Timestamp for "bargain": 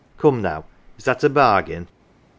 1.29-1.87